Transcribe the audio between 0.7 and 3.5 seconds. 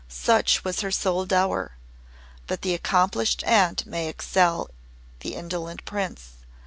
her sole dower, but the accomplished